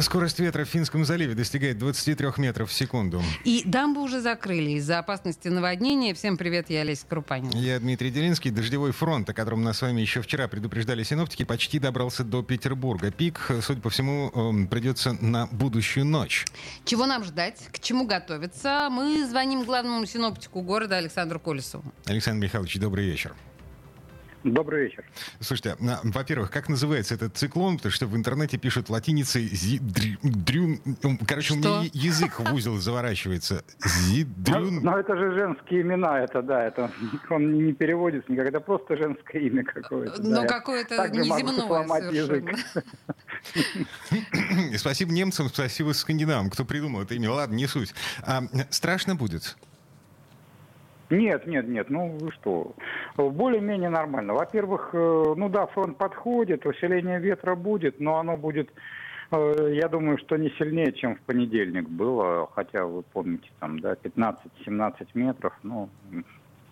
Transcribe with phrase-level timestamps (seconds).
[0.00, 3.22] Скорость ветра в Финском заливе достигает 23 метров в секунду.
[3.44, 6.14] И дамбу уже закрыли из-за опасности наводнения.
[6.14, 7.50] Всем привет, я Олеся Крупанин.
[7.52, 8.50] Я Дмитрий Делинский.
[8.50, 13.12] Дождевой фронт, о котором нас с вами еще вчера предупреждали синоптики, почти добрался до Петербурга.
[13.12, 16.44] Пик, судя по всему, эм, придется на будущую ночь.
[16.84, 17.68] Чего нам ждать?
[17.72, 18.88] К чему готовиться?
[18.90, 21.92] Мы звоним главному синоптику города Александру Колесову.
[22.06, 23.32] Александр Михайлович, добрый вечер.
[24.44, 25.04] Добрый вечер.
[25.40, 27.78] Слушайте, а, во-первых, как называется этот циклон?
[27.78, 30.78] Потому что в интернете пишут латиницей зи, дрю, дрю,
[31.26, 31.56] короче, Что?
[31.56, 33.64] у меня язык в узел заворачивается.
[33.82, 34.82] Ну, Зидрюн.
[34.82, 36.90] но это же женские имена, это да, это
[37.30, 40.22] он не переводится никак, это просто женское имя какое-то.
[40.22, 40.46] Но да.
[40.46, 42.10] Какое-то неземное совершенно.
[42.12, 42.54] язык.
[44.78, 47.30] Спасибо немцам, спасибо скандинавам, кто придумал это имя.
[47.30, 47.94] Ладно, не суть.
[48.22, 49.56] А, страшно будет?
[51.10, 52.74] Нет, нет, нет, ну вы что,
[53.16, 54.34] более-менее нормально.
[54.34, 58.70] Во-первых, э, ну да, фронт подходит, усиление ветра будет, но оно будет,
[59.30, 63.94] э, я думаю, что не сильнее, чем в понедельник было, хотя вы помните, там, да,
[63.94, 65.88] 15-17 метров, ну,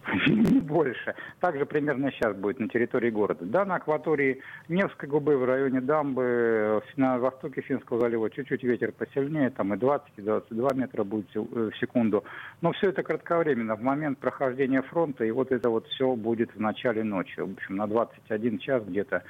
[0.27, 1.15] не больше.
[1.41, 3.45] Также примерно сейчас будет на территории города.
[3.45, 8.93] Да, на акватории Невской губы в районе дамбы, э, на востоке Финского залива чуть-чуть ветер
[8.93, 12.25] посильнее, там и 20, и 22 метра будет в э, в секунду.
[12.61, 16.61] Но все это кратковременно, в момент прохождения фронта, и вот это вот все будет в
[16.61, 17.41] начале ночи.
[17.41, 19.23] В общем, на 21 час где-то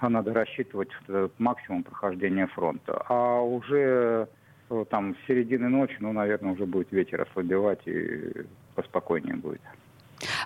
[0.00, 3.04] надо рассчитывать этот максимум прохождения фронта.
[3.08, 4.28] А уже
[4.70, 8.32] э, там с середины ночи, ну, наверное, уже будет ветер ослабевать и
[8.74, 9.60] поспокойнее будет.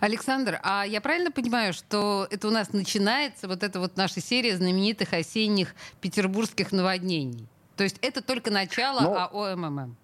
[0.03, 4.57] Александр, а я правильно понимаю, что это у нас начинается вот эта вот наша серия
[4.57, 7.47] знаменитых осенних петербургских наводнений?
[7.77, 9.95] То есть это только начало Ну, АОММ?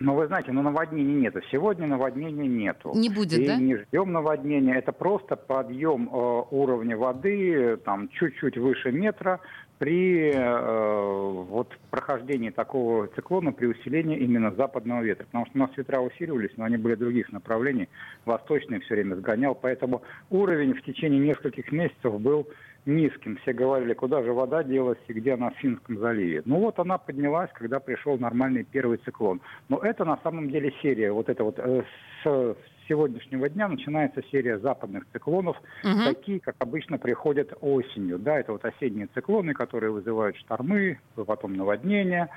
[0.00, 1.40] Ну, вы знаете, ну наводнений нету.
[1.50, 2.92] Сегодня наводнения нету.
[2.94, 3.56] Не будет, и да?
[3.56, 4.74] не ждем наводнения.
[4.74, 9.40] Это просто подъем э, уровня воды там чуть-чуть выше метра
[9.78, 15.24] при э, вот прохождении такого циклона при усилении именно западного ветра.
[15.24, 17.88] Потому что у нас ветра усиливались, но они были других направлений.
[18.24, 19.54] Восточный все время сгонял.
[19.54, 22.46] Поэтому уровень в течение нескольких месяцев был
[22.88, 23.36] низким.
[23.42, 26.42] Все говорили, куда же вода делась и где она в Финском заливе.
[26.44, 29.40] Ну вот она поднялась, когда пришел нормальный первый циклон.
[29.68, 31.12] Но это на самом деле серия.
[31.12, 31.82] Вот это вот э,
[32.24, 32.56] с
[32.88, 36.04] сегодняшнего дня начинается серия западных циклонов, Мгм.
[36.04, 38.18] такие, как обычно приходят осенью.
[38.18, 42.30] Да, это вот осенние циклоны, которые вызывают штормы, потом наводнения,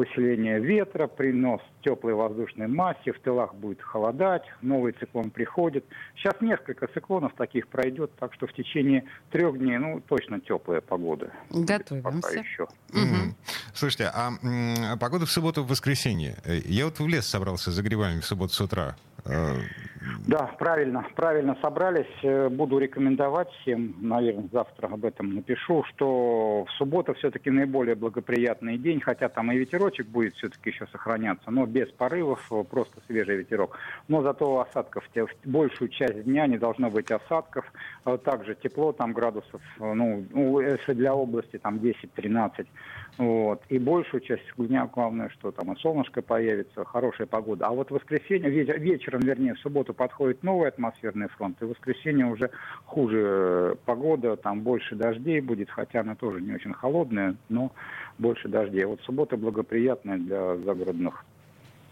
[0.00, 5.84] усиление ветра, принос теплой воздушной массе, в тылах будет холодать, новый циклон приходит.
[6.16, 11.30] Сейчас несколько циклонов таких пройдет, так что в течение трех дней, ну, точно теплая погода.
[11.48, 12.38] Пока Готовимся.
[12.40, 12.66] еще.
[12.92, 13.34] Мгм.
[13.80, 14.32] Слушайте, а
[15.00, 16.36] погода в субботу, в воскресенье.
[16.44, 18.94] Э, Я вот в лес собрался за грибами в субботу с утра.
[19.24, 19.54] Э,
[20.26, 22.04] Да, правильно, правильно собрались.
[22.22, 28.76] Э, Буду рекомендовать всем, наверное, завтра об этом напишу, что в субботу все-таки наиболее благоприятный
[28.76, 33.78] день, хотя там и ветерочек будет все-таки еще сохраняться, но без порывов, просто свежий ветерок.
[34.08, 35.04] Но зато осадков,
[35.44, 37.64] большую часть дня не должно быть осадков.
[38.24, 42.66] Также тепло, там градусов, ну, если для области там 10-13.
[43.18, 43.62] Вот.
[43.70, 47.66] И большую часть дня, главное, что там и солнышко появится, хорошая погода.
[47.66, 51.68] А вот в воскресенье, веч- вечером, вернее, в субботу подходит новый атмосферный фронт, и в
[51.68, 52.50] воскресенье уже
[52.84, 57.70] хуже э, погода, там больше дождей будет, хотя она тоже не очень холодная, но
[58.18, 58.84] больше дождей.
[58.86, 61.24] Вот суббота благоприятная для загородных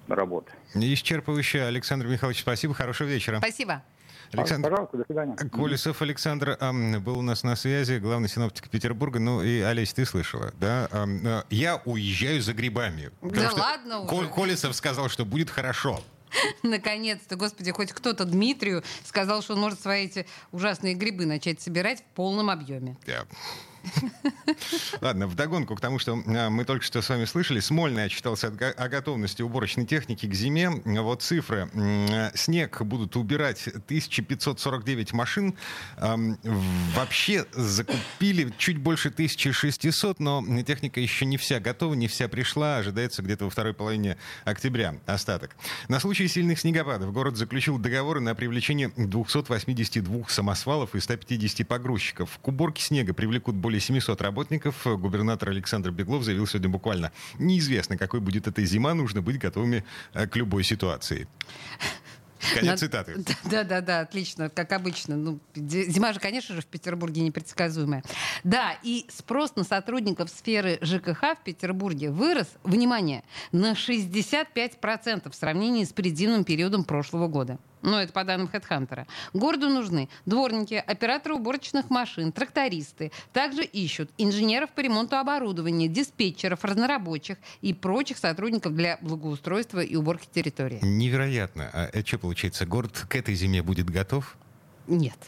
[0.08, 0.48] работ.
[0.74, 1.62] Исчерпывающе.
[1.62, 2.74] Александр Михайлович, спасибо.
[2.74, 3.38] Хорошего вечера.
[3.38, 3.84] Спасибо.
[4.32, 5.36] Александр Пожалуйста, до свидания.
[5.36, 6.58] Колесов Александр
[7.00, 9.18] был у нас на связи, главный синоптик Петербурга.
[9.18, 10.88] Ну и, Олесь, ты слышала, да?
[10.92, 13.10] Э, Я уезжаю за грибами.
[13.22, 14.28] Да ладно уже.
[14.28, 16.02] Колесов сказал, что будет хорошо.
[16.62, 22.00] Наконец-то, господи, хоть кто-то Дмитрию сказал, что он может свои эти ужасные грибы начать собирать
[22.00, 22.96] в полном объеме.
[23.06, 23.24] Да.
[25.00, 27.60] Ладно, вдогонку к тому, что а, мы только что с вами слышали.
[27.60, 30.70] Смольный отчитался о готовности уборочной техники к зиме.
[30.84, 31.70] Вот цифры.
[31.74, 35.54] Э, Снег будут убирать 1549 машин.
[35.96, 42.78] Вообще закупили чуть больше 1600, но техника еще не вся готова, не вся пришла.
[42.78, 45.56] Ожидается где-то во второй половине октября остаток.
[45.88, 52.38] На случай сильных снегопадов город заключил договоры на привлечение 282 самосвалов и 150 погрузчиков.
[52.42, 54.86] К уборке снега привлекут более 700 работников.
[54.86, 59.84] Губернатор Александр Беглов заявил сегодня буквально «Неизвестно, какой будет эта зима, нужно быть готовыми
[60.14, 61.28] э, к любой ситуации».
[62.54, 63.24] Конец Над- цитаты.
[63.50, 65.16] Да, да, да, отлично, как обычно.
[65.16, 68.02] Ну, зи- зима же, конечно же, в Петербурге непредсказуемая.
[68.42, 73.22] Да, и спрос на сотрудников сферы ЖКХ в Петербурге вырос, внимание,
[73.52, 77.58] на 65% в сравнении с предельным периодом прошлого года.
[77.82, 79.06] Ну, это по данным HeadHunter.
[79.32, 83.12] Городу нужны дворники, операторы уборочных машин, трактористы.
[83.32, 90.28] Также ищут инженеров по ремонту оборудования, диспетчеров, разнорабочих и прочих сотрудников для благоустройства и уборки
[90.32, 90.80] территории.
[90.82, 91.70] Невероятно.
[91.72, 94.36] А это что получается, город к этой зиме будет готов?
[94.86, 95.18] Нет.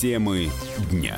[0.00, 0.50] Темы
[0.90, 1.16] дня.